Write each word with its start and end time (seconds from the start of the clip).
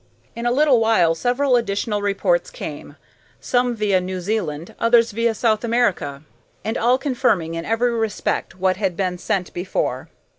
In 0.35 0.47
a 0.47 0.51
little 0.51 0.79
while 0.79 1.13
several 1.13 1.55
additional 1.55 2.01
reports 2.01 2.49
came, 2.49 2.95
some 3.39 3.75
via 3.75 4.01
New 4.01 4.19
Zealand, 4.19 4.73
others 4.79 5.11
via 5.11 5.35
South 5.35 5.63
America, 5.63 6.23
and 6.65 6.75
all 6.75 6.97
confirming 6.97 7.53
in 7.53 7.65
every 7.65 7.91
respect 7.91 8.55
what 8.55 8.77
had 8.77 8.97
been 8.97 9.19
sent 9.19 9.53
before. 9.53 10.09